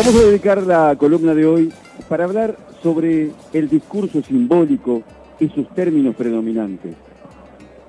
Vamos 0.00 0.14
a 0.14 0.26
dedicar 0.28 0.62
la 0.62 0.96
columna 0.96 1.34
de 1.34 1.44
hoy 1.44 1.70
para 2.08 2.24
hablar 2.24 2.56
sobre 2.82 3.32
el 3.52 3.68
discurso 3.68 4.22
simbólico 4.22 5.02
y 5.38 5.50
sus 5.50 5.68
términos 5.74 6.16
predominantes. 6.16 6.94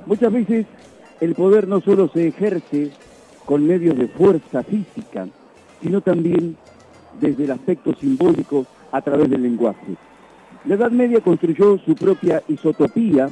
Muchas 0.05 0.33
veces 0.33 0.65
el 1.21 1.35
poder 1.35 1.69
no 1.69 1.79
solo 1.79 2.09
se 2.09 2.27
ejerce 2.27 2.91
con 3.45 3.65
medios 3.65 3.97
de 3.97 4.09
fuerza 4.09 4.61
física, 4.61 5.29
sino 5.81 6.01
también 6.01 6.57
desde 7.21 7.45
el 7.45 7.51
aspecto 7.51 7.95
simbólico 7.95 8.65
a 8.91 9.01
través 9.01 9.29
del 9.29 9.43
lenguaje. 9.43 9.95
La 10.65 10.75
Edad 10.75 10.91
Media 10.91 11.21
construyó 11.21 11.77
su 11.77 11.95
propia 11.95 12.43
isotopía 12.49 13.29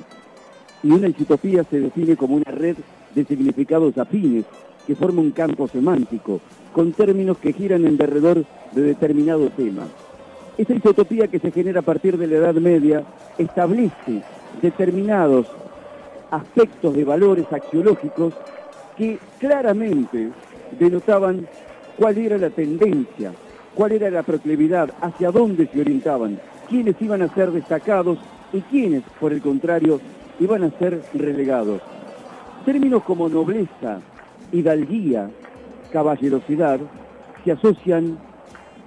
y 0.83 0.91
una 0.91 1.09
isotopía 1.09 1.65
se 1.65 1.81
define 1.81 2.15
como 2.15 2.37
una 2.37 2.51
red 2.51 2.77
de 3.13 3.25
significados 3.25 3.97
afines 3.97 4.45
que 4.89 4.95
forma 4.95 5.21
un 5.21 5.29
campo 5.29 5.67
semántico 5.67 6.41
con 6.73 6.93
términos 6.93 7.37
que 7.37 7.53
giran 7.53 7.85
en 7.85 7.95
derredor 7.95 8.43
de 8.71 8.81
determinado 8.81 9.47
tema. 9.51 9.83
Esa 10.57 10.73
isotopía 10.73 11.27
que 11.27 11.37
se 11.37 11.51
genera 11.51 11.81
a 11.81 11.83
partir 11.83 12.17
de 12.17 12.25
la 12.25 12.37
Edad 12.37 12.55
Media 12.55 13.03
establece 13.37 14.23
determinados 14.59 15.45
aspectos 16.31 16.95
de 16.95 17.03
valores 17.03 17.45
axiológicos 17.53 18.33
que 18.97 19.19
claramente 19.37 20.29
denotaban 20.79 21.47
cuál 21.95 22.17
era 22.17 22.39
la 22.39 22.49
tendencia, 22.49 23.31
cuál 23.75 23.91
era 23.91 24.09
la 24.09 24.23
proclividad, 24.23 24.89
hacia 25.01 25.29
dónde 25.29 25.67
se 25.67 25.81
orientaban, 25.81 26.39
quiénes 26.67 26.99
iban 26.99 27.21
a 27.21 27.31
ser 27.35 27.51
destacados 27.51 28.17
y 28.51 28.61
quiénes, 28.61 29.03
por 29.19 29.33
el 29.33 29.41
contrario, 29.43 30.01
iban 30.39 30.63
a 30.63 30.71
ser 30.79 31.03
relegados. 31.13 31.79
Términos 32.65 33.03
como 33.03 33.29
nobleza, 33.29 34.01
hidalguía, 34.51 35.29
caballerosidad 35.91 36.79
se 37.43 37.51
asocian 37.51 38.17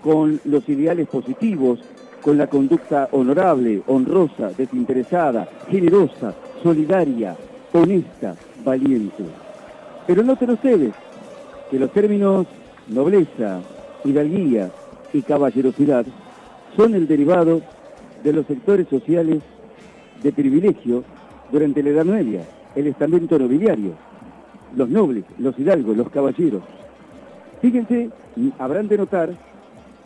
con 0.02 0.40
los 0.44 0.68
ideales 0.68 1.08
positivos, 1.08 1.80
con 2.20 2.38
la 2.38 2.46
conducta 2.46 3.08
honorable, 3.12 3.82
honrosa, 3.86 4.50
desinteresada, 4.56 5.48
generosa, 5.70 6.34
solidaria, 6.62 7.36
honesta, 7.72 8.36
valiente. 8.64 9.24
Pero 10.06 10.22
noten 10.22 10.50
ustedes 10.50 10.92
que 11.70 11.78
los 11.78 11.92
términos 11.92 12.46
nobleza, 12.88 13.60
hidalguía 14.04 14.70
y 15.12 15.22
caballerosidad 15.22 16.04
son 16.76 16.94
el 16.94 17.06
derivado 17.06 17.60
de 18.22 18.32
los 18.32 18.46
sectores 18.46 18.88
sociales 18.88 19.42
de 20.22 20.32
privilegio 20.32 21.04
durante 21.50 21.82
la 21.82 21.90
Edad 21.90 22.04
Media, 22.04 22.44
el 22.74 22.86
estamento 22.86 23.38
nobiliario, 23.38 23.92
los 24.76 24.88
nobles, 24.88 25.24
los 25.38 25.58
hidalgos, 25.58 25.96
los 25.96 26.10
caballeros. 26.10 26.62
Fíjense, 27.60 28.10
habrán 28.58 28.88
de 28.88 28.98
notar 28.98 29.30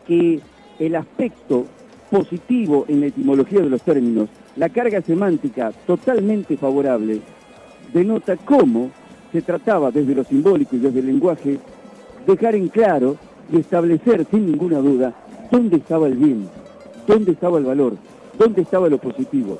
que 0.06 0.40
el 0.78 0.94
aspecto 0.96 1.66
positivo 2.10 2.84
en 2.88 3.00
la 3.00 3.06
etimología 3.06 3.60
de 3.60 3.70
los 3.70 3.82
términos, 3.82 4.28
la 4.56 4.68
carga 4.68 5.00
semántica 5.02 5.72
totalmente 5.86 6.56
favorable, 6.56 7.20
denota 7.92 8.36
cómo 8.36 8.90
se 9.32 9.42
trataba 9.42 9.90
desde 9.90 10.14
lo 10.14 10.24
simbólico 10.24 10.76
y 10.76 10.80
desde 10.80 11.00
el 11.00 11.06
lenguaje 11.06 11.58
dejar 12.26 12.54
en 12.54 12.68
claro 12.68 13.16
y 13.52 13.58
establecer 13.58 14.26
sin 14.30 14.46
ninguna 14.46 14.78
duda 14.78 15.14
dónde 15.50 15.76
estaba 15.76 16.06
el 16.06 16.14
bien, 16.14 16.48
dónde 17.06 17.32
estaba 17.32 17.58
el 17.58 17.64
valor, 17.64 17.96
dónde 18.38 18.62
estaba 18.62 18.88
lo 18.88 18.98
positivo. 18.98 19.58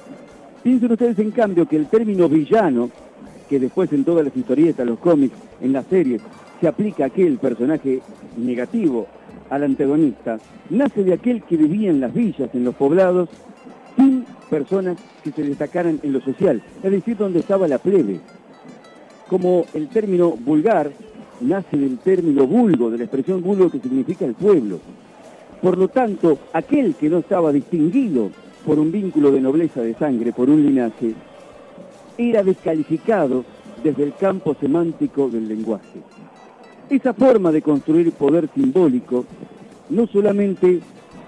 Piensen 0.62 0.92
ustedes 0.92 1.18
en 1.18 1.30
cambio 1.30 1.66
que 1.66 1.76
el 1.76 1.86
término 1.86 2.28
villano, 2.28 2.90
que 3.48 3.58
después 3.60 3.92
en 3.92 4.04
todas 4.04 4.24
las 4.24 4.36
historietas, 4.36 4.86
los 4.86 4.98
cómics, 4.98 5.36
en 5.60 5.72
las 5.72 5.86
series, 5.86 6.22
se 6.60 6.68
aplica 6.68 7.06
aquel 7.06 7.38
personaje 7.38 8.00
negativo, 8.36 9.06
al 9.50 9.62
antagonista, 9.62 10.38
nace 10.70 11.04
de 11.04 11.14
aquel 11.14 11.42
que 11.42 11.56
vivía 11.56 11.90
en 11.90 12.00
las 12.00 12.12
villas, 12.12 12.50
en 12.52 12.64
los 12.64 12.74
poblados, 12.74 13.28
sin 13.96 14.24
personas 14.50 14.96
que 15.22 15.32
se 15.32 15.42
destacaran 15.42 16.00
en 16.02 16.12
lo 16.12 16.20
social, 16.20 16.62
es 16.82 16.90
decir, 16.90 17.16
donde 17.16 17.40
estaba 17.40 17.68
la 17.68 17.78
plebe. 17.78 18.20
Como 19.28 19.64
el 19.74 19.88
término 19.88 20.30
vulgar 20.30 20.90
nace 21.40 21.76
del 21.76 21.98
término 21.98 22.46
vulgo, 22.46 22.90
de 22.90 22.98
la 22.98 23.04
expresión 23.04 23.42
vulgo 23.42 23.70
que 23.70 23.80
significa 23.80 24.24
el 24.24 24.34
pueblo. 24.34 24.78
Por 25.60 25.78
lo 25.78 25.88
tanto, 25.88 26.38
aquel 26.52 26.94
que 26.94 27.08
no 27.08 27.18
estaba 27.18 27.52
distinguido 27.52 28.30
por 28.64 28.78
un 28.78 28.92
vínculo 28.92 29.30
de 29.30 29.40
nobleza 29.40 29.80
de 29.80 29.94
sangre, 29.94 30.32
por 30.32 30.48
un 30.50 30.62
linaje, 30.62 31.14
era 32.18 32.42
descalificado 32.42 33.44
desde 33.82 34.04
el 34.04 34.14
campo 34.14 34.56
semántico 34.58 35.28
del 35.28 35.48
lenguaje. 35.48 36.00
Esa 36.88 37.14
forma 37.14 37.52
de 37.52 37.62
construir 37.62 38.12
poder 38.12 38.48
simbólico 38.54 39.24
no 39.90 40.06
solamente 40.06 40.80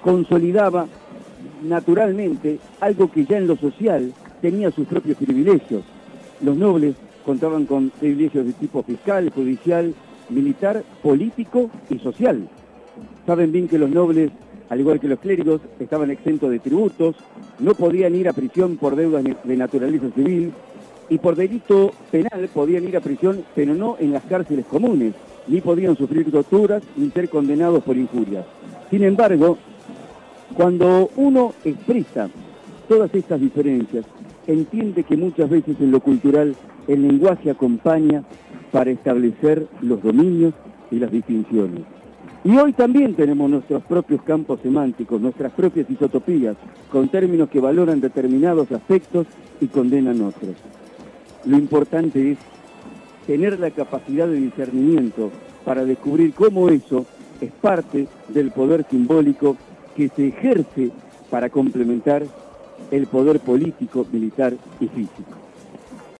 consolidaba 0.02 0.86
naturalmente 1.62 2.58
algo 2.80 3.10
que 3.10 3.24
ya 3.24 3.38
en 3.38 3.48
lo 3.48 3.56
social 3.56 4.12
tenía 4.40 4.70
sus 4.70 4.86
propios 4.86 5.16
privilegios. 5.18 5.82
Los 6.40 6.56
nobles 6.56 6.94
contaban 7.24 7.66
con 7.66 7.90
privilegios 7.90 8.46
de 8.46 8.52
tipo 8.52 8.82
fiscal, 8.82 9.30
judicial, 9.30 9.94
militar, 10.30 10.84
político 11.02 11.70
y 11.90 11.98
social. 11.98 12.48
Saben 13.26 13.52
bien 13.52 13.68
que 13.68 13.78
los 13.78 13.90
nobles, 13.90 14.30
al 14.70 14.80
igual 14.80 15.00
que 15.00 15.08
los 15.08 15.18
clérigos, 15.18 15.60
estaban 15.80 16.10
exentos 16.10 16.50
de 16.50 16.60
tributos, 16.60 17.16
no 17.58 17.74
podían 17.74 18.14
ir 18.14 18.28
a 18.28 18.32
prisión 18.32 18.76
por 18.76 18.94
deudas 18.94 19.24
de 19.24 19.56
naturaleza 19.56 20.06
civil 20.14 20.52
y 21.10 21.18
por 21.18 21.36
delito 21.36 21.92
penal 22.10 22.48
podían 22.52 22.84
ir 22.84 22.96
a 22.96 23.00
prisión, 23.00 23.44
pero 23.54 23.74
no 23.74 23.96
en 23.98 24.12
las 24.12 24.24
cárceles 24.24 24.66
comunes, 24.66 25.14
ni 25.46 25.60
podían 25.60 25.96
sufrir 25.96 26.30
torturas 26.30 26.82
ni 26.96 27.10
ser 27.10 27.28
condenados 27.28 27.82
por 27.82 27.96
injurias. 27.96 28.44
Sin 28.90 29.04
embargo, 29.04 29.58
cuando 30.54 31.10
uno 31.16 31.54
expresa 31.64 32.28
todas 32.88 33.14
estas 33.14 33.40
diferencias, 33.40 34.04
entiende 34.46 35.04
que 35.04 35.16
muchas 35.16 35.48
veces 35.50 35.76
en 35.80 35.90
lo 35.90 36.00
cultural 36.00 36.54
el 36.86 37.02
lenguaje 37.02 37.50
acompaña 37.50 38.24
para 38.72 38.90
establecer 38.90 39.66
los 39.80 40.02
dominios 40.02 40.54
y 40.90 40.98
las 40.98 41.10
distinciones. 41.10 41.82
Y 42.44 42.56
hoy 42.56 42.72
también 42.72 43.14
tenemos 43.14 43.50
nuestros 43.50 43.82
propios 43.82 44.22
campos 44.22 44.60
semánticos, 44.62 45.20
nuestras 45.20 45.52
propias 45.52 45.90
isotopías, 45.90 46.56
con 46.90 47.08
términos 47.08 47.50
que 47.50 47.60
valoran 47.60 48.00
determinados 48.00 48.70
aspectos 48.72 49.26
y 49.60 49.66
condenan 49.66 50.22
otros. 50.22 50.54
Lo 51.48 51.56
importante 51.56 52.32
es 52.32 52.38
tener 53.26 53.58
la 53.58 53.70
capacidad 53.70 54.28
de 54.28 54.34
discernimiento 54.34 55.30
para 55.64 55.86
descubrir 55.86 56.34
cómo 56.34 56.68
eso 56.68 57.06
es 57.40 57.50
parte 57.52 58.06
del 58.28 58.50
poder 58.50 58.84
simbólico 58.90 59.56
que 59.96 60.10
se 60.10 60.28
ejerce 60.28 60.90
para 61.30 61.48
complementar 61.48 62.22
el 62.90 63.06
poder 63.06 63.40
político, 63.40 64.06
militar 64.12 64.52
y 64.78 64.88
físico. 64.88 65.47